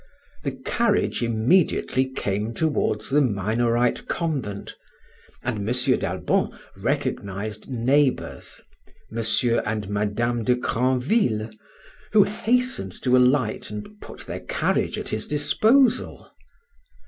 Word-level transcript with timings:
The 0.41 0.59
carriage 0.65 1.21
immediately 1.21 2.09
came 2.09 2.55
towards 2.55 3.11
the 3.11 3.21
Minorite 3.21 4.07
convent, 4.07 4.75
and 5.43 5.59
M. 5.59 5.65
d'Albon 5.99 6.57
recognized 6.75 7.69
neighbors, 7.69 8.59
M. 9.15 9.61
and 9.63 9.89
Mme. 9.89 10.41
de 10.41 10.55
Grandville, 10.55 11.51
who 12.13 12.23
hastened 12.23 12.99
to 13.03 13.15
alight 13.15 13.69
and 13.69 14.01
put 14.01 14.21
their 14.21 14.39
carriage 14.39 14.97
at 14.97 15.09
his 15.09 15.27
disposal. 15.27 16.31